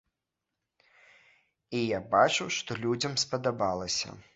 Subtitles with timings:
[1.81, 4.23] І я бачыў, што людзям спадабалася.